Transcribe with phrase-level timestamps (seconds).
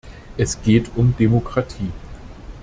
[0.35, 1.91] Es geht um Demokratie.